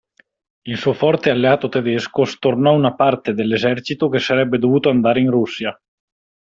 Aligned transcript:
Il 0.63 0.77
suo 0.77 0.93
forte 0.93 1.29
alleato 1.29 1.69
tedesco 1.69 2.25
stornò 2.25 2.73
una 2.73 2.95
parte 2.95 3.35
dell'esercito 3.35 4.09
che 4.09 4.17
sarebbe 4.17 4.57
dovuto 4.57 4.89
andare 4.89 5.19
in 5.19 5.29
Russia. 5.29 5.79